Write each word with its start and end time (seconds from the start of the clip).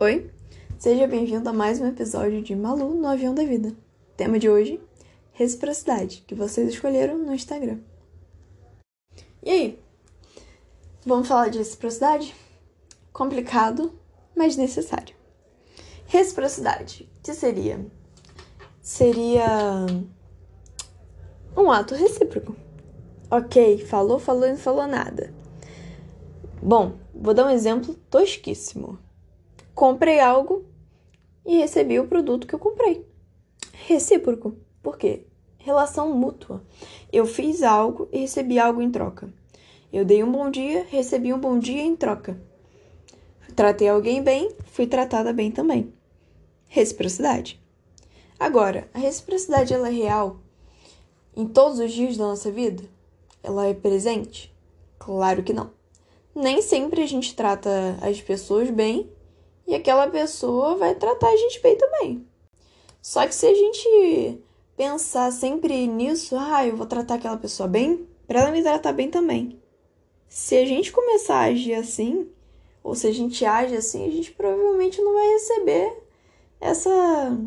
Oi, 0.00 0.30
seja 0.78 1.08
bem-vindo 1.08 1.48
a 1.48 1.52
mais 1.52 1.80
um 1.80 1.86
episódio 1.88 2.40
de 2.40 2.54
Malu 2.54 2.94
no 2.94 3.08
Avião 3.08 3.34
da 3.34 3.42
Vida. 3.42 3.74
Tema 4.16 4.38
de 4.38 4.48
hoje: 4.48 4.80
reciprocidade, 5.32 6.22
que 6.24 6.36
vocês 6.36 6.68
escolheram 6.68 7.18
no 7.18 7.34
Instagram. 7.34 7.80
E 9.42 9.50
aí? 9.50 9.82
Vamos 11.04 11.26
falar 11.26 11.48
de 11.48 11.58
reciprocidade? 11.58 12.32
Complicado, 13.12 13.92
mas 14.36 14.56
necessário. 14.56 15.16
Reciprocidade, 16.06 17.10
que 17.20 17.34
seria? 17.34 17.84
Seria 18.80 19.84
um 21.56 21.72
ato 21.72 21.96
recíproco. 21.96 22.54
Ok, 23.28 23.78
falou, 23.78 24.20
falou 24.20 24.46
e 24.46 24.50
não 24.50 24.58
falou 24.58 24.86
nada. 24.86 25.34
Bom, 26.62 26.92
vou 27.12 27.34
dar 27.34 27.46
um 27.46 27.50
exemplo 27.50 27.94
tosquíssimo. 28.08 29.07
Comprei 29.78 30.18
algo 30.18 30.64
e 31.46 31.58
recebi 31.58 32.00
o 32.00 32.08
produto 32.08 32.48
que 32.48 32.54
eu 32.56 32.58
comprei. 32.58 33.06
Recíproco. 33.86 34.56
Por 34.82 34.98
quê? 34.98 35.24
Relação 35.56 36.12
mútua. 36.12 36.64
Eu 37.12 37.24
fiz 37.24 37.62
algo 37.62 38.08
e 38.10 38.18
recebi 38.18 38.58
algo 38.58 38.82
em 38.82 38.90
troca. 38.90 39.32
Eu 39.92 40.04
dei 40.04 40.24
um 40.24 40.32
bom 40.32 40.50
dia, 40.50 40.84
recebi 40.90 41.32
um 41.32 41.38
bom 41.38 41.60
dia 41.60 41.80
em 41.80 41.94
troca. 41.94 42.36
Tratei 43.54 43.88
alguém 43.88 44.20
bem, 44.20 44.50
fui 44.66 44.84
tratada 44.84 45.32
bem 45.32 45.52
também. 45.52 45.94
Reciprocidade. 46.66 47.62
Agora, 48.36 48.88
a 48.92 48.98
reciprocidade 48.98 49.72
ela 49.72 49.86
é 49.86 49.92
real 49.92 50.40
em 51.36 51.46
todos 51.46 51.78
os 51.78 51.92
dias 51.92 52.16
da 52.16 52.24
nossa 52.24 52.50
vida? 52.50 52.82
Ela 53.44 53.68
é 53.68 53.74
presente? 53.74 54.52
Claro 54.98 55.44
que 55.44 55.52
não. 55.52 55.70
Nem 56.34 56.62
sempre 56.62 57.00
a 57.00 57.06
gente 57.06 57.36
trata 57.36 57.96
as 58.02 58.20
pessoas 58.20 58.70
bem 58.70 59.08
e 59.68 59.74
aquela 59.74 60.08
pessoa 60.08 60.74
vai 60.76 60.94
tratar 60.94 61.28
a 61.28 61.36
gente 61.36 61.60
bem 61.60 61.76
também. 61.76 62.26
Só 63.00 63.26
que 63.26 63.34
se 63.34 63.46
a 63.46 63.54
gente 63.54 64.40
pensar 64.76 65.30
sempre 65.30 65.86
nisso, 65.86 66.34
ah, 66.36 66.66
eu 66.66 66.74
vou 66.76 66.86
tratar 66.86 67.14
aquela 67.14 67.36
pessoa 67.36 67.68
bem, 67.68 68.08
para 68.26 68.40
ela 68.40 68.50
me 68.50 68.62
tratar 68.62 68.92
bem 68.92 69.10
também. 69.10 69.60
Se 70.28 70.56
a 70.56 70.66
gente 70.66 70.90
começar 70.90 71.36
a 71.36 71.44
agir 71.44 71.74
assim, 71.74 72.28
ou 72.82 72.94
se 72.94 73.06
a 73.06 73.12
gente 73.12 73.44
age 73.44 73.76
assim, 73.76 74.06
a 74.06 74.10
gente 74.10 74.32
provavelmente 74.32 75.00
não 75.00 75.12
vai 75.12 75.28
receber 75.28 76.02
essa, 76.60 77.38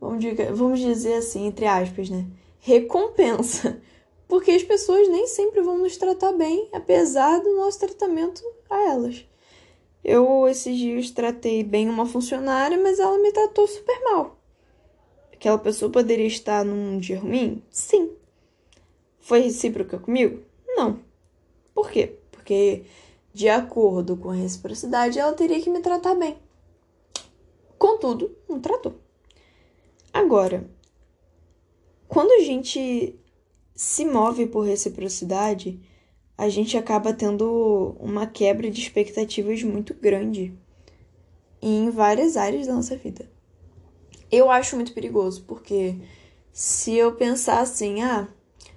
vamos 0.00 0.80
dizer 0.80 1.14
assim, 1.14 1.46
entre 1.46 1.66
aspas, 1.66 2.10
né? 2.10 2.26
recompensa, 2.66 3.80
porque 4.26 4.50
as 4.50 4.64
pessoas 4.64 5.08
nem 5.08 5.28
sempre 5.28 5.60
vão 5.60 5.78
nos 5.78 5.96
tratar 5.96 6.32
bem, 6.32 6.68
apesar 6.72 7.40
do 7.40 7.54
nosso 7.54 7.78
tratamento 7.78 8.42
a 8.68 8.90
elas. 8.90 9.24
Eu 10.08 10.46
esses 10.46 10.78
dias 10.78 11.10
tratei 11.10 11.64
bem 11.64 11.88
uma 11.88 12.06
funcionária, 12.06 12.80
mas 12.80 13.00
ela 13.00 13.18
me 13.18 13.32
tratou 13.32 13.66
super 13.66 14.00
mal. 14.04 14.38
Aquela 15.32 15.58
pessoa 15.58 15.90
poderia 15.90 16.28
estar 16.28 16.64
num 16.64 16.96
dia 16.96 17.18
ruim? 17.18 17.60
Sim. 17.72 18.12
Foi 19.18 19.40
recíproca 19.40 19.98
comigo? 19.98 20.44
Não. 20.64 21.00
Por 21.74 21.90
quê? 21.90 22.20
Porque, 22.30 22.84
de 23.34 23.48
acordo 23.48 24.16
com 24.16 24.30
a 24.30 24.34
reciprocidade, 24.34 25.18
ela 25.18 25.32
teria 25.32 25.60
que 25.60 25.68
me 25.68 25.80
tratar 25.80 26.14
bem. 26.14 26.38
Contudo, 27.76 28.32
não 28.48 28.60
tratou. 28.60 28.94
Agora, 30.12 30.70
quando 32.06 32.30
a 32.30 32.44
gente 32.44 33.18
se 33.74 34.04
move 34.04 34.46
por 34.46 34.60
reciprocidade, 34.60 35.80
a 36.38 36.48
gente 36.48 36.76
acaba 36.76 37.12
tendo 37.12 37.96
uma 37.98 38.26
quebra 38.26 38.70
de 38.70 38.80
expectativas 38.80 39.62
muito 39.62 39.94
grande 39.94 40.52
em 41.62 41.90
várias 41.90 42.36
áreas 42.36 42.66
da 42.66 42.74
nossa 42.74 42.96
vida. 42.96 43.30
Eu 44.30 44.50
acho 44.50 44.76
muito 44.76 44.92
perigoso, 44.92 45.44
porque 45.46 45.96
se 46.52 46.94
eu 46.94 47.12
pensar 47.12 47.60
assim, 47.60 48.02
ah, 48.02 48.28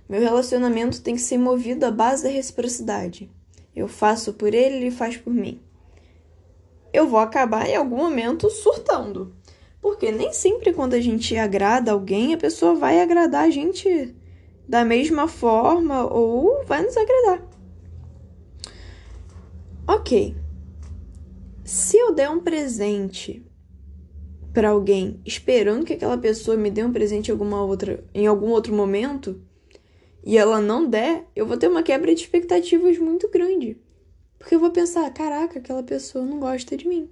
meu 0.08 0.22
relacionamento 0.22 1.02
tem 1.02 1.16
que 1.16 1.22
ser 1.22 1.38
movido 1.38 1.86
à 1.86 1.92
base 1.92 2.24
da 2.24 2.30
reciprocidade. 2.30 3.30
Eu 3.76 3.88
faço 3.88 4.34
por 4.34 4.54
ele, 4.54 4.78
ele 4.78 4.92
faz 4.92 5.18
por 5.18 5.34
mim. 5.34 5.62
Eu 6.92 7.08
vou 7.08 7.20
acabar 7.20 7.68
em 7.70 7.76
algum 7.76 7.98
momento 7.98 8.50
surtando. 8.50 9.36
Porque 9.82 10.12
nem 10.12 10.34
sempre 10.34 10.74
quando 10.74 10.94
a 10.94 11.00
gente 11.00 11.38
agrada 11.38 11.92
alguém, 11.92 12.34
a 12.34 12.38
pessoa 12.38 12.76
vai 12.76 13.00
agradar 13.02 13.46
a 13.46 13.50
gente 13.50 14.16
da 14.70 14.86
mesma 14.86 15.28
forma 15.28 16.06
ou 16.06 16.64
vai 16.64 16.84
nos 16.84 16.96
agradar. 16.96 17.44
Ok. 19.88 20.36
Se 21.64 21.98
eu 21.98 22.14
der 22.14 22.30
um 22.30 22.40
presente 22.40 23.44
para 24.54 24.70
alguém 24.70 25.20
esperando 25.26 25.86
que 25.86 25.94
aquela 25.94 26.20
pessoa 26.20 26.56
me 26.56 26.70
dê 26.70 26.84
um 26.84 26.94
presente 26.94 27.30
em 27.30 27.32
alguma 27.32 27.64
outra 27.64 28.04
em 28.14 28.28
algum 28.28 28.50
outro 28.50 28.74
momento 28.74 29.42
e 30.24 30.38
ela 30.38 30.62
não 30.62 30.88
der, 30.88 31.26
eu 31.36 31.48
vou 31.48 31.58
ter 31.58 31.68
uma 31.68 31.82
quebra 31.82 32.14
de 32.14 32.22
expectativas 32.22 33.00
muito 33.00 33.28
grande. 33.30 33.76
Porque 34.38 34.54
eu 34.54 34.60
vou 34.60 34.70
pensar, 34.70 35.12
caraca, 35.12 35.58
aquela 35.58 35.82
pessoa 35.82 36.24
não 36.24 36.40
gosta 36.40 36.78
de 36.78 36.88
mim. 36.88 37.10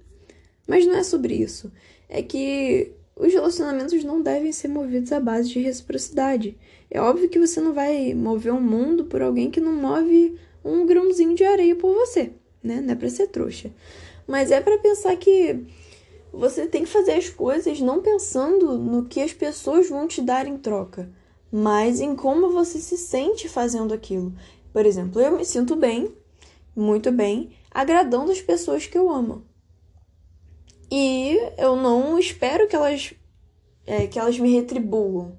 Mas 0.66 0.86
não 0.86 0.94
é 0.94 1.02
sobre 1.02 1.34
isso 1.34 1.72
é 2.08 2.22
que 2.22 2.92
os 3.18 3.32
relacionamentos 3.32 4.04
não 4.04 4.22
devem 4.22 4.52
ser 4.52 4.68
movidos 4.68 5.10
à 5.10 5.18
base 5.18 5.48
de 5.48 5.58
reciprocidade. 5.58 6.56
É 6.88 7.00
óbvio 7.00 7.28
que 7.28 7.38
você 7.38 7.60
não 7.60 7.72
vai 7.72 8.14
mover 8.14 8.52
um 8.52 8.60
mundo 8.60 9.04
por 9.04 9.20
alguém 9.20 9.50
que 9.50 9.60
não 9.60 9.72
move 9.72 10.38
um 10.64 10.86
grãozinho 10.86 11.34
de 11.34 11.44
areia 11.44 11.74
por 11.74 11.92
você, 11.92 12.30
né? 12.62 12.80
Não 12.80 12.92
é 12.92 12.94
pra 12.94 13.10
ser 13.10 13.26
trouxa. 13.26 13.72
Mas 14.26 14.50
é 14.50 14.60
para 14.60 14.78
pensar 14.78 15.16
que 15.16 15.64
você 16.32 16.66
tem 16.66 16.84
que 16.84 16.90
fazer 16.90 17.12
as 17.12 17.28
coisas 17.28 17.80
não 17.80 18.00
pensando 18.00 18.78
no 18.78 19.06
que 19.06 19.20
as 19.20 19.32
pessoas 19.32 19.88
vão 19.88 20.06
te 20.06 20.22
dar 20.22 20.46
em 20.46 20.56
troca, 20.56 21.10
mas 21.50 22.00
em 22.00 22.14
como 22.14 22.50
você 22.50 22.78
se 22.78 22.96
sente 22.96 23.48
fazendo 23.48 23.92
aquilo. 23.92 24.32
Por 24.72 24.86
exemplo, 24.86 25.20
eu 25.20 25.36
me 25.36 25.44
sinto 25.44 25.74
bem, 25.74 26.12
muito 26.76 27.10
bem, 27.10 27.50
agradando 27.70 28.30
as 28.30 28.40
pessoas 28.40 28.86
que 28.86 28.96
eu 28.96 29.10
amo. 29.10 29.42
E 30.90 31.38
eu 31.58 31.76
não 31.76 32.18
espero 32.18 32.66
que 32.66 32.74
elas, 32.74 33.12
é, 33.86 34.06
que 34.06 34.18
elas 34.18 34.38
me 34.38 34.52
retribuam. 34.54 35.38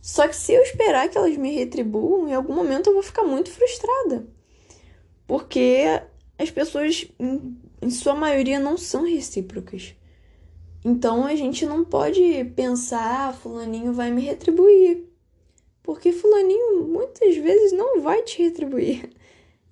Só 0.00 0.26
que 0.28 0.36
se 0.36 0.52
eu 0.52 0.62
esperar 0.62 1.08
que 1.08 1.18
elas 1.18 1.36
me 1.36 1.54
retribuam, 1.54 2.28
em 2.28 2.34
algum 2.34 2.54
momento 2.54 2.88
eu 2.88 2.94
vou 2.94 3.02
ficar 3.02 3.24
muito 3.24 3.50
frustrada. 3.50 4.26
Porque 5.26 5.84
as 6.38 6.50
pessoas, 6.50 7.06
em, 7.18 7.58
em 7.82 7.90
sua 7.90 8.14
maioria, 8.14 8.58
não 8.58 8.76
são 8.76 9.04
recíprocas. 9.04 9.94
Então 10.84 11.26
a 11.26 11.34
gente 11.34 11.66
não 11.66 11.84
pode 11.84 12.44
pensar, 12.56 13.28
ah, 13.28 13.32
fulaninho 13.32 13.92
vai 13.92 14.10
me 14.10 14.22
retribuir. 14.22 15.04
Porque 15.82 16.12
fulaninho 16.12 16.86
muitas 16.86 17.36
vezes 17.36 17.72
não 17.72 18.00
vai 18.00 18.22
te 18.22 18.42
retribuir. 18.42 19.10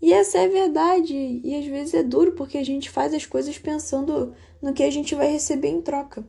E 0.00 0.12
essa 0.12 0.38
é 0.38 0.44
a 0.44 0.48
verdade. 0.48 1.40
E 1.42 1.54
às 1.54 1.66
vezes 1.66 1.94
é 1.94 2.02
duro 2.02 2.32
porque 2.32 2.58
a 2.58 2.64
gente 2.64 2.90
faz 2.90 3.14
as 3.14 3.26
coisas 3.26 3.58
pensando 3.58 4.34
no 4.60 4.72
que 4.72 4.82
a 4.82 4.90
gente 4.90 5.14
vai 5.14 5.30
receber 5.30 5.68
em 5.68 5.80
troca. 5.80 6.24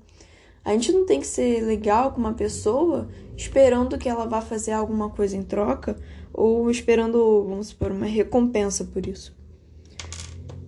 A 0.63 0.73
gente 0.73 0.91
não 0.91 1.05
tem 1.05 1.21
que 1.21 1.27
ser 1.27 1.63
legal 1.63 2.11
com 2.11 2.19
uma 2.19 2.33
pessoa 2.33 3.07
esperando 3.37 3.97
que 3.97 4.09
ela 4.09 4.25
vá 4.25 4.41
fazer 4.41 4.73
alguma 4.73 5.09
coisa 5.09 5.37
em 5.37 5.43
troca 5.43 5.95
ou 6.33 6.69
esperando, 6.69 7.45
vamos 7.47 7.67
supor, 7.67 7.91
uma 7.91 8.05
recompensa 8.05 8.83
por 8.83 9.07
isso. 9.07 9.35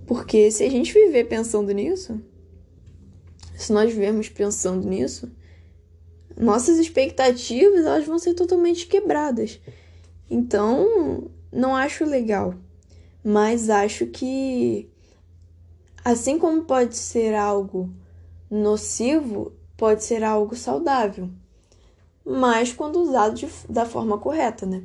Porque 0.08 0.50
se 0.52 0.64
a 0.64 0.70
gente 0.70 0.94
viver 0.94 1.26
pensando 1.26 1.72
nisso, 1.72 2.20
se 3.56 3.74
nós 3.74 3.92
vivermos 3.92 4.30
pensando 4.30 4.88
nisso, 4.88 5.30
nossas 6.38 6.78
expectativas 6.78 7.86
elas 7.86 8.06
vão 8.06 8.18
ser 8.18 8.34
totalmente 8.34 8.88
quebradas. 8.88 9.60
Então, 10.30 11.30
não 11.52 11.76
acho 11.76 12.06
legal. 12.06 12.56
Mas 13.32 13.70
acho 13.70 14.08
que 14.08 14.90
Assim 16.04 16.40
como 16.40 16.64
pode 16.64 16.96
ser 16.96 17.36
algo 17.36 17.94
nocivo, 18.50 19.52
pode 19.76 20.04
ser 20.04 20.24
algo 20.24 20.56
saudável, 20.56 21.30
mas 22.26 22.72
quando 22.74 23.02
usado 23.02 23.36
de, 23.36 23.48
da 23.70 23.86
forma 23.86 24.18
correta, 24.18 24.66
né? 24.66 24.84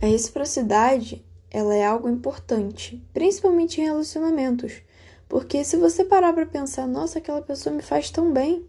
A 0.00 0.06
reciprocidade, 0.06 1.24
ela 1.50 1.74
é 1.74 1.84
algo 1.84 2.08
importante, 2.08 3.02
principalmente 3.14 3.80
em 3.80 3.84
relacionamentos, 3.84 4.82
porque 5.28 5.64
se 5.64 5.76
você 5.76 6.04
parar 6.04 6.32
para 6.34 6.46
pensar, 6.46 6.86
nossa, 6.86 7.18
aquela 7.18 7.40
pessoa 7.40 7.74
me 7.74 7.82
faz 7.82 8.10
tão 8.10 8.32
bem, 8.32 8.68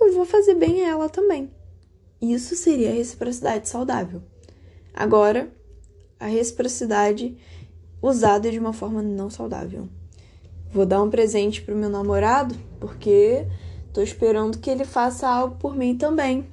eu 0.00 0.12
vou 0.12 0.26
fazer 0.26 0.54
bem 0.54 0.84
a 0.84 0.90
ela 0.90 1.08
também. 1.08 1.50
Isso 2.20 2.54
seria 2.54 2.90
a 2.90 2.94
reciprocidade 2.94 3.68
saudável. 3.68 4.22
Agora, 4.92 5.50
a 6.18 6.26
reciprocidade 6.26 7.36
usada 8.00 8.50
de 8.50 8.58
uma 8.58 8.72
forma 8.72 9.02
não 9.02 9.30
saudável. 9.30 9.88
Vou 10.70 10.84
dar 10.84 11.02
um 11.02 11.10
presente 11.10 11.62
pro 11.62 11.76
meu 11.76 11.88
namorado 11.88 12.54
porque 12.78 13.46
tô 13.92 14.02
esperando 14.02 14.58
que 14.58 14.70
ele 14.70 14.84
faça 14.84 15.28
algo 15.28 15.56
por 15.56 15.74
mim 15.74 15.96
também. 15.96 16.46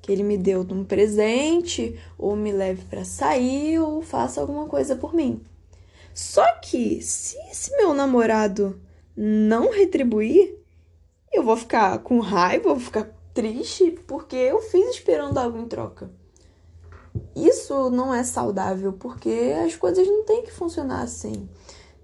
Que 0.00 0.12
ele 0.12 0.22
me 0.22 0.38
dê 0.38 0.56
um 0.56 0.84
presente, 0.84 1.98
ou 2.16 2.34
me 2.34 2.52
leve 2.52 2.84
para 2.88 3.04
sair, 3.04 3.78
ou 3.78 4.00
faça 4.00 4.40
alguma 4.40 4.66
coisa 4.66 4.96
por 4.96 5.12
mim. 5.12 5.42
Só 6.14 6.44
que, 6.60 7.02
se 7.02 7.36
esse 7.50 7.76
meu 7.76 7.92
namorado 7.92 8.80
não 9.16 9.70
retribuir, 9.70 10.56
eu 11.32 11.42
vou 11.42 11.56
ficar 11.56 11.98
com 11.98 12.18
raiva, 12.20 12.70
vou 12.70 12.80
ficar 12.80 13.10
triste 13.34 13.90
porque 14.06 14.36
eu 14.36 14.60
fiz 14.60 14.90
esperando 14.90 15.38
algo 15.38 15.58
em 15.58 15.66
troca. 15.66 16.10
Isso 17.34 17.90
não 17.90 18.14
é 18.14 18.22
saudável, 18.22 18.92
porque 18.92 19.54
as 19.64 19.74
coisas 19.76 20.06
não 20.06 20.24
têm 20.24 20.42
que 20.42 20.52
funcionar 20.52 21.02
assim. 21.02 21.48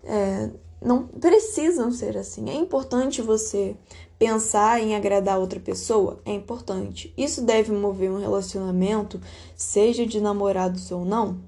É, 0.05 0.51
não 0.81 1.07
precisam 1.07 1.91
ser 1.91 2.17
assim. 2.17 2.49
É 2.49 2.55
importante 2.55 3.23
você 3.23 3.77
pensar 4.19 4.81
em 4.81 4.95
agradar 4.95 5.39
outra 5.39 5.61
pessoa? 5.61 6.21
É 6.25 6.33
importante. 6.33 7.13
Isso 7.17 7.43
deve 7.43 7.73
mover 7.73 8.11
um 8.11 8.21
relacionamento, 8.21 9.21
seja 9.55 10.07
de 10.07 10.21
namorados 10.21 10.91
ou 10.91 11.05
não? 11.05 11.41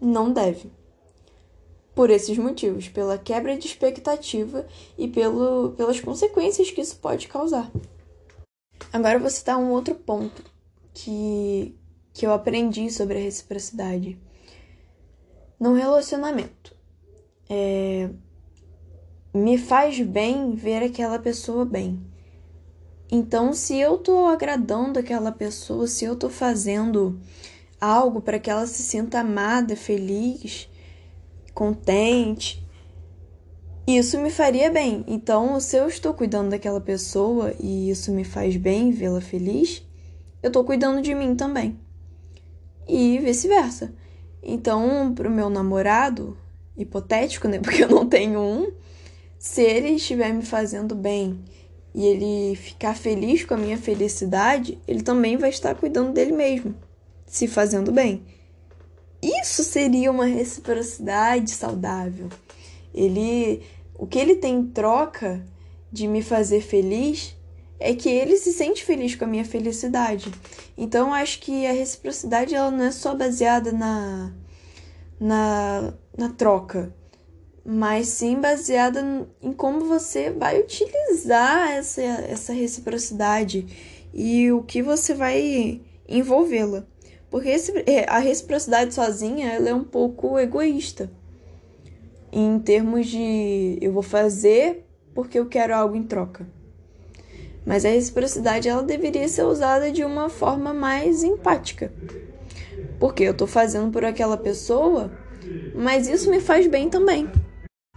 Não 0.00 0.32
deve. 0.32 0.70
Por 1.94 2.10
esses 2.10 2.38
motivos, 2.38 2.88
pela 2.88 3.18
quebra 3.18 3.56
de 3.56 3.66
expectativa 3.66 4.66
e 4.96 5.06
pelo, 5.06 5.72
pelas 5.72 6.00
consequências 6.00 6.70
que 6.70 6.80
isso 6.80 6.96
pode 6.96 7.28
causar. 7.28 7.70
Agora 8.92 9.18
vou 9.18 9.30
citar 9.30 9.58
um 9.58 9.70
outro 9.70 9.94
ponto 9.94 10.42
que, 10.94 11.76
que 12.12 12.26
eu 12.26 12.32
aprendi 12.32 12.90
sobre 12.90 13.18
a 13.18 13.22
reciprocidade. 13.22 14.18
No 15.58 15.74
relacionamento, 15.74 16.76
é, 17.48 18.10
me 19.34 19.56
faz 19.56 20.00
bem 20.00 20.54
ver 20.54 20.82
aquela 20.82 21.18
pessoa 21.18 21.64
bem. 21.64 22.00
Então, 23.10 23.52
se 23.52 23.78
eu 23.78 23.98
tô 23.98 24.26
agradando 24.26 24.98
aquela 24.98 25.30
pessoa, 25.30 25.86
se 25.86 26.04
eu 26.04 26.16
tô 26.16 26.28
fazendo 26.28 27.20
algo 27.80 28.20
para 28.20 28.38
que 28.38 28.50
ela 28.50 28.66
se 28.66 28.82
sinta 28.82 29.20
amada, 29.20 29.76
feliz, 29.76 30.68
contente, 31.54 32.66
isso 33.86 34.18
me 34.18 34.30
faria 34.30 34.70
bem. 34.70 35.04
Então, 35.06 35.58
se 35.60 35.76
eu 35.76 35.88
estou 35.88 36.14
cuidando 36.14 36.50
daquela 36.50 36.80
pessoa 36.80 37.54
e 37.60 37.90
isso 37.90 38.12
me 38.12 38.24
faz 38.24 38.56
bem 38.56 38.90
vê-la 38.90 39.20
feliz, 39.20 39.86
eu 40.42 40.48
estou 40.48 40.64
cuidando 40.64 41.02
de 41.02 41.14
mim 41.14 41.34
também. 41.34 41.78
E 42.88 43.18
vice-versa. 43.18 43.92
Então, 44.42 45.12
pro 45.14 45.30
meu 45.30 45.48
namorado, 45.48 46.36
hipotético, 46.76 47.48
né? 47.48 47.58
Porque 47.62 47.84
eu 47.84 47.88
não 47.88 48.08
tenho 48.08 48.40
um, 48.40 48.72
se 49.38 49.62
ele 49.62 49.90
estiver 49.90 50.32
me 50.32 50.42
fazendo 50.42 50.94
bem 50.94 51.44
e 51.94 52.06
ele 52.06 52.56
ficar 52.56 52.96
feliz 52.96 53.44
com 53.44 53.54
a 53.54 53.58
minha 53.58 53.76
felicidade, 53.76 54.78
ele 54.88 55.02
também 55.02 55.36
vai 55.36 55.50
estar 55.50 55.74
cuidando 55.74 56.12
dele 56.12 56.32
mesmo, 56.32 56.74
se 57.26 57.46
fazendo 57.46 57.92
bem. 57.92 58.22
Isso 59.22 59.62
seria 59.62 60.10
uma 60.10 60.24
reciprocidade 60.24 61.50
saudável. 61.50 62.28
Ele, 62.94 63.62
o 63.94 64.06
que 64.06 64.18
ele 64.18 64.36
tem 64.36 64.56
em 64.56 64.66
troca 64.66 65.44
de 65.92 66.08
me 66.08 66.22
fazer 66.22 66.60
feliz 66.60 67.36
é 67.82 67.94
que 67.94 68.08
ele 68.08 68.36
se 68.36 68.52
sente 68.52 68.84
feliz 68.84 69.14
com 69.14 69.24
a 69.24 69.28
minha 69.28 69.44
felicidade. 69.44 70.30
Então 70.76 71.12
acho 71.12 71.40
que 71.40 71.66
a 71.66 71.72
reciprocidade 71.72 72.54
ela 72.54 72.70
não 72.70 72.84
é 72.84 72.90
só 72.90 73.14
baseada 73.14 73.72
na 73.72 74.32
na, 75.22 75.94
na 76.18 76.30
troca, 76.30 76.92
mas 77.64 78.08
sim 78.08 78.40
baseada 78.40 79.26
em 79.40 79.52
como 79.52 79.84
você 79.84 80.30
vai 80.30 80.60
utilizar 80.60 81.70
essa, 81.70 82.02
essa 82.02 82.52
reciprocidade 82.52 83.66
e 84.12 84.50
o 84.50 84.62
que 84.62 84.82
você 84.82 85.14
vai 85.14 85.80
envolvê-la. 86.08 86.84
Porque 87.30 87.50
é, 87.86 88.04
a 88.10 88.18
reciprocidade 88.18 88.92
sozinha 88.92 89.52
ela 89.52 89.68
é 89.68 89.74
um 89.74 89.84
pouco 89.84 90.38
egoísta. 90.38 91.10
Em 92.32 92.58
termos 92.58 93.06
de 93.06 93.78
eu 93.80 93.92
vou 93.92 94.02
fazer 94.02 94.84
porque 95.14 95.38
eu 95.38 95.46
quero 95.46 95.74
algo 95.74 95.94
em 95.94 96.02
troca. 96.02 96.46
Mas 97.64 97.84
a 97.84 97.88
reciprocidade 97.88 98.68
ela 98.68 98.82
deveria 98.82 99.28
ser 99.28 99.44
usada 99.44 99.90
de 99.90 100.04
uma 100.04 100.28
forma 100.28 100.74
mais 100.74 101.22
empática. 101.22 101.92
Porque 102.98 103.22
eu 103.22 103.34
tô 103.34 103.46
fazendo 103.46 103.90
por 103.90 104.04
aquela 104.04 104.36
pessoa, 104.36 105.10
mas 105.74 106.08
isso 106.08 106.30
me 106.30 106.40
faz 106.40 106.66
bem 106.66 106.88
também. 106.88 107.30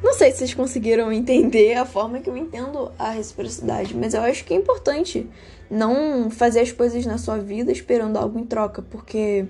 Não 0.03 0.13
sei 0.13 0.31
se 0.31 0.39
vocês 0.39 0.53
conseguiram 0.53 1.11
entender 1.11 1.73
a 1.75 1.85
forma 1.85 2.19
que 2.19 2.29
eu 2.29 2.37
entendo 2.37 2.91
a 2.99 3.11
reciprocidade, 3.11 3.95
mas 3.95 4.13
eu 4.13 4.21
acho 4.21 4.43
que 4.43 4.53
é 4.53 4.57
importante 4.57 5.27
não 5.69 6.29
fazer 6.29 6.59
as 6.59 6.71
coisas 6.71 7.05
na 7.05 7.17
sua 7.17 7.37
vida 7.37 7.71
esperando 7.71 8.17
algo 8.17 8.37
em 8.37 8.45
troca, 8.45 8.81
porque 8.81 9.47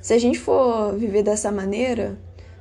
se 0.00 0.14
a 0.14 0.18
gente 0.18 0.38
for 0.38 0.94
viver 0.96 1.22
dessa 1.22 1.50
maneira, 1.50 2.18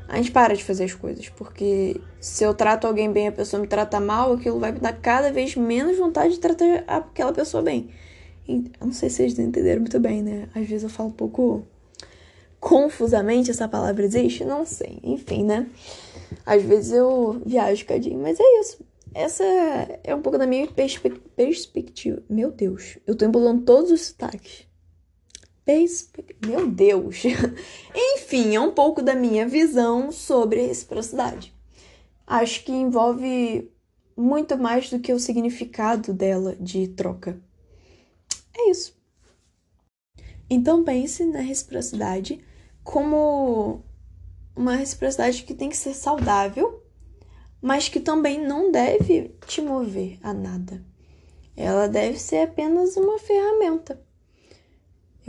a 0.10 0.18
gente 0.18 0.32
para 0.32 0.56
de 0.56 0.64
fazer 0.64 0.86
as 0.86 0.94
coisas, 0.94 1.30
porque 1.30 2.02
se 2.20 2.44
eu 2.44 2.54
trato 2.54 2.88
alguém 2.88 3.12
bem 3.12 3.26
e 3.26 3.28
a 3.28 3.32
pessoa 3.32 3.62
me 3.62 3.68
trata 3.68 4.00
mal, 4.00 4.34
aquilo 4.34 4.60
vai 4.60 4.72
me 4.72 4.80
dar 4.80 4.94
cada 4.94 5.32
vez 5.32 5.56
menos 5.56 5.98
vontade 5.98 6.34
de 6.34 6.40
tratar 6.40 6.84
aquela 6.88 7.32
pessoa 7.32 7.62
bem. 7.62 7.90
Eu 8.48 8.64
não 8.82 8.92
sei 8.92 9.10
se 9.10 9.18
vocês 9.18 9.38
entenderam 9.38 9.82
muito 9.82 10.00
bem, 10.00 10.24
né? 10.24 10.50
Às 10.56 10.68
vezes 10.68 10.84
eu 10.84 10.90
falo 10.90 11.10
um 11.10 11.14
pouco 11.14 11.64
confusamente, 12.60 13.52
essa 13.52 13.68
palavra 13.68 14.04
existe? 14.04 14.44
Não 14.44 14.66
sei, 14.66 15.00
enfim, 15.04 15.44
né? 15.44 15.68
Às 16.44 16.64
vezes 16.64 16.92
eu 16.92 17.40
viajo 17.46 17.86
cadinho, 17.86 18.20
mas 18.20 18.40
é 18.40 18.60
isso. 18.60 18.84
Essa 19.14 19.44
é 20.04 20.14
um 20.14 20.22
pouco 20.22 20.38
da 20.38 20.48
minha 20.48 20.68
perspe 20.68 21.12
perspectiva. 21.36 22.22
Meu 22.28 22.52
Deus, 22.52 22.98
eu 23.06 23.16
tô 23.16 23.26
embolando 23.26 23.62
todos 23.62 23.92
os 23.92 24.08
sotaques. 24.08 24.69
Meu 26.46 26.68
Deus. 26.68 27.24
Enfim, 27.94 28.56
é 28.56 28.60
um 28.60 28.72
pouco 28.72 29.02
da 29.02 29.14
minha 29.14 29.48
visão 29.48 30.12
sobre 30.12 30.66
reciprocidade. 30.66 31.54
Acho 32.26 32.64
que 32.64 32.72
envolve 32.72 33.72
muito 34.16 34.58
mais 34.58 34.90
do 34.90 35.00
que 35.00 35.14
o 35.14 35.20
significado 35.20 36.14
dela 36.14 36.56
de 36.56 36.88
troca. 36.88 37.40
É 38.58 38.72
isso. 38.72 38.98
Então 40.50 40.84
pense 40.84 41.24
na 41.26 41.40
reciprocidade 41.40 42.44
como 42.84 43.84
uma 44.56 44.76
reciprocidade 44.76 45.44
que 45.44 45.54
tem 45.54 45.70
que 45.70 45.78
ser 45.78 45.94
saudável, 45.94 46.84
mas 47.62 47.88
que 47.88 48.00
também 48.00 48.44
não 48.44 48.72
deve 48.72 49.36
te 49.46 49.62
mover 49.62 50.18
a 50.24 50.34
nada. 50.34 50.84
Ela 51.56 51.88
deve 51.88 52.18
ser 52.18 52.48
apenas 52.48 52.98
uma 52.98 53.20
ferramenta. 53.20 54.09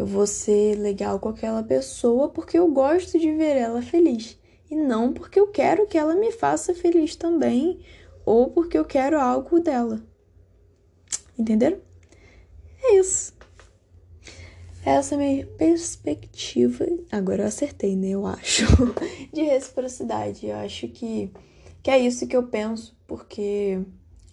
Eu 0.00 0.06
vou 0.06 0.26
ser 0.26 0.76
legal 0.76 1.20
com 1.20 1.28
aquela 1.28 1.62
pessoa 1.62 2.30
porque 2.30 2.58
eu 2.58 2.66
gosto 2.72 3.18
de 3.18 3.34
ver 3.34 3.58
ela 3.58 3.82
feliz 3.82 4.38
e 4.70 4.74
não 4.74 5.12
porque 5.12 5.38
eu 5.38 5.48
quero 5.48 5.86
que 5.86 5.98
ela 5.98 6.14
me 6.14 6.32
faça 6.32 6.74
feliz 6.74 7.14
também 7.14 7.78
ou 8.24 8.48
porque 8.48 8.78
eu 8.78 8.84
quero 8.86 9.20
algo 9.20 9.60
dela. 9.60 10.02
Entenderam? 11.38 11.78
É 12.82 12.94
isso. 12.94 13.34
Essa 14.86 15.16
é 15.16 15.16
a 15.16 15.18
minha 15.18 15.46
perspectiva, 15.46 16.86
agora 17.12 17.42
eu 17.42 17.48
acertei, 17.48 17.94
né? 17.94 18.08
Eu 18.08 18.24
acho, 18.24 18.64
de 19.30 19.42
reciprocidade. 19.42 20.46
Eu 20.46 20.56
acho 20.56 20.88
que, 20.88 21.30
que 21.82 21.90
é 21.90 21.98
isso 21.98 22.26
que 22.26 22.34
eu 22.34 22.44
penso, 22.44 22.96
porque 23.06 23.78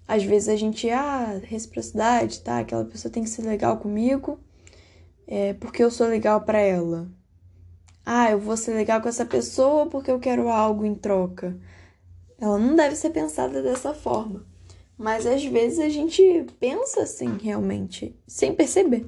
às 0.07 0.23
vezes 0.23 0.47
a 0.47 0.55
gente, 0.55 0.89
ah, 0.89 1.41
reciprocidade, 1.43 2.39
tá? 2.39 2.59
Aquela 2.59 2.85
pessoa 2.85 3.11
tem 3.11 3.23
que 3.23 3.29
ser 3.29 3.41
legal 3.41 3.75
comigo, 3.79 4.39
é, 5.27 5.53
porque 5.53 5.83
eu 5.83 5.91
sou 5.91 6.07
legal 6.07 6.41
para 6.41 6.59
ela. 6.59 7.07
Ah, 8.05 8.31
eu 8.31 8.39
vou 8.39 8.55
ser 8.55 8.73
legal 8.73 9.01
com 9.01 9.09
essa 9.09 9.25
pessoa 9.25 9.87
porque 9.87 10.09
eu 10.09 10.19
quero 10.19 10.47
algo 10.47 10.85
em 10.85 10.95
troca. 10.95 11.57
Ela 12.39 12.57
não 12.57 12.75
deve 12.75 12.95
ser 12.95 13.09
pensada 13.09 13.61
dessa 13.61 13.93
forma. 13.93 14.45
Mas 14.97 15.25
às 15.27 15.43
vezes 15.43 15.79
a 15.79 15.89
gente 15.89 16.45
pensa 16.59 17.01
assim, 17.01 17.37
realmente, 17.37 18.15
sem 18.25 18.55
perceber. 18.55 19.05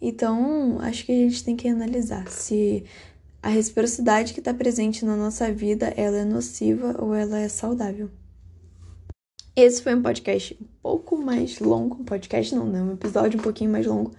Então, 0.00 0.78
acho 0.80 1.06
que 1.06 1.12
a 1.12 1.28
gente 1.28 1.44
tem 1.44 1.56
que 1.56 1.68
analisar 1.68 2.28
se 2.28 2.84
a 3.42 3.48
reciprocidade 3.48 4.34
que 4.34 4.40
está 4.40 4.52
presente 4.52 5.04
na 5.04 5.16
nossa 5.16 5.50
vida 5.52 5.94
ela 5.96 6.18
é 6.18 6.24
nociva 6.24 6.96
ou 6.98 7.14
ela 7.14 7.38
é 7.38 7.48
saudável. 7.48 8.10
Esse 9.56 9.82
foi 9.82 9.94
um 9.94 10.02
podcast 10.02 10.56
um 10.60 10.66
pouco 10.82 11.16
mais 11.16 11.58
longo, 11.58 12.00
um 12.00 12.04
podcast 12.04 12.54
não, 12.54 12.66
né? 12.66 12.82
Um 12.82 12.92
episódio 12.92 13.38
um 13.38 13.42
pouquinho 13.42 13.70
mais 13.70 13.86
longo, 13.86 14.12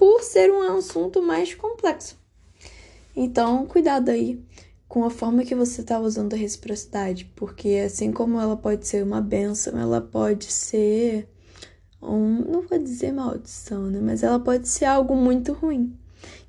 por 0.00 0.22
ser 0.22 0.50
um 0.50 0.78
assunto 0.78 1.20
mais 1.20 1.52
complexo. 1.52 2.16
Então, 3.14 3.66
cuidado 3.66 4.08
aí 4.08 4.42
com 4.88 5.04
a 5.04 5.10
forma 5.10 5.44
que 5.44 5.54
você 5.54 5.82
está 5.82 6.00
usando 6.00 6.32
a 6.32 6.38
reciprocidade, 6.38 7.30
porque 7.36 7.82
assim 7.84 8.10
como 8.10 8.40
ela 8.40 8.56
pode 8.56 8.86
ser 8.86 9.04
uma 9.04 9.20
benção, 9.20 9.78
ela 9.78 10.00
pode 10.00 10.46
ser 10.46 11.28
um, 12.00 12.50
não 12.50 12.62
vou 12.62 12.78
dizer 12.78 13.12
maldição, 13.12 13.90
né? 13.90 14.00
Mas 14.00 14.22
ela 14.22 14.40
pode 14.40 14.68
ser 14.68 14.86
algo 14.86 15.14
muito 15.14 15.52
ruim 15.52 15.94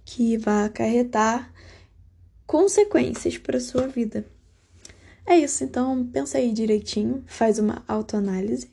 que 0.06 0.38
vai 0.38 0.64
acarretar 0.64 1.54
consequências 2.48 3.38
para 3.38 3.60
sua 3.60 3.86
vida. 3.86 4.26
É 5.26 5.38
isso, 5.38 5.66
então 5.66 6.08
pensa 6.08 6.38
aí 6.38 6.54
direitinho, 6.54 7.22
faz 7.28 7.60
uma 7.60 7.84
autoanálise. 7.86 8.72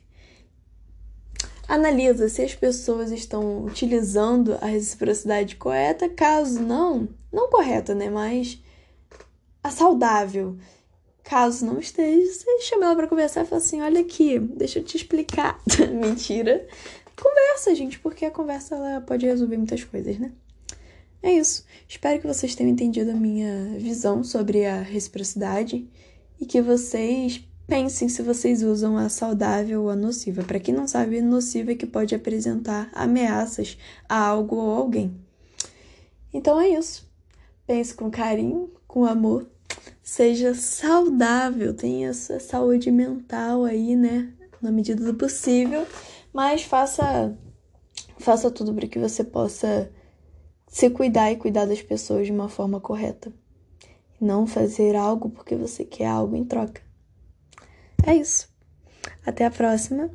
Analisa 1.69 2.27
se 2.27 2.41
as 2.41 2.53
pessoas 2.53 3.11
estão 3.11 3.63
utilizando 3.63 4.57
a 4.59 4.65
reciprocidade 4.65 5.55
correta, 5.55 6.09
caso 6.09 6.61
não, 6.61 7.07
não 7.31 7.49
correta, 7.49 7.95
né, 7.95 8.09
mas 8.09 8.61
a 9.63 9.69
saudável 9.69 10.57
Caso 11.29 11.63
não 11.63 11.79
esteja, 11.79 12.25
você 12.33 12.61
chama 12.61 12.85
ela 12.85 12.95
para 12.95 13.07
conversar 13.07 13.43
e 13.43 13.45
fala 13.45 13.61
assim: 13.61 13.81
olha 13.81 14.01
aqui, 14.01 14.39
deixa 14.39 14.79
eu 14.79 14.83
te 14.83 14.97
explicar. 14.97 15.61
Mentira. 15.93 16.67
Conversa, 17.15 17.75
gente, 17.75 17.99
porque 17.99 18.25
a 18.25 18.31
conversa 18.31 18.73
ela 18.73 18.99
pode 18.99 19.27
resolver 19.27 19.55
muitas 19.55 19.83
coisas, 19.83 20.17
né? 20.17 20.31
É 21.21 21.31
isso. 21.31 21.63
Espero 21.87 22.19
que 22.19 22.25
vocês 22.25 22.55
tenham 22.55 22.71
entendido 22.71 23.11
a 23.11 23.13
minha 23.13 23.77
visão 23.77 24.23
sobre 24.23 24.65
a 24.65 24.81
reciprocidade 24.81 25.87
e 26.41 26.47
que 26.47 26.63
vocês 26.63 27.47
pensem 27.69 28.09
se 28.09 28.21
vocês 28.23 28.63
usam 28.63 28.97
a 28.97 29.07
saudável 29.07 29.83
ou 29.83 29.89
a 29.89 29.95
nociva. 29.95 30.43
Para 30.43 30.59
quem 30.59 30.73
não 30.73 30.87
sabe, 30.87 31.21
nociva 31.21 31.71
é 31.71 31.75
que 31.75 31.85
pode 31.85 32.15
apresentar 32.15 32.89
ameaças 32.93 33.77
a 34.07 34.19
algo 34.19 34.55
ou 34.55 34.75
alguém. 34.75 35.15
Então 36.33 36.59
é 36.59 36.69
isso. 36.69 37.07
Pense 37.67 37.93
com 37.93 38.09
carinho, 38.09 38.71
com 38.87 39.05
amor 39.05 39.47
seja 40.09 40.55
saudável, 40.55 41.71
tenha 41.71 42.09
essa 42.09 42.39
saúde 42.39 42.89
mental 42.89 43.63
aí, 43.63 43.95
né, 43.95 44.33
na 44.59 44.71
medida 44.71 45.03
do 45.03 45.13
possível, 45.13 45.85
mas 46.33 46.63
faça 46.63 47.37
faça 48.17 48.49
tudo 48.49 48.73
para 48.73 48.87
que 48.87 48.97
você 48.97 49.23
possa 49.23 49.91
se 50.67 50.89
cuidar 50.89 51.31
e 51.31 51.37
cuidar 51.37 51.65
das 51.65 51.83
pessoas 51.83 52.25
de 52.25 52.31
uma 52.31 52.49
forma 52.49 52.79
correta. 52.79 53.31
Não 54.19 54.47
fazer 54.47 54.95
algo 54.95 55.29
porque 55.29 55.55
você 55.55 55.85
quer 55.85 56.07
algo 56.07 56.35
em 56.35 56.43
troca. 56.43 56.88
É 58.05 58.15
isso. 58.15 58.49
Até 59.25 59.45
a 59.45 59.51
próxima. 59.51 60.09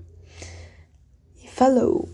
E 1.43 1.49
falou! 1.49 2.09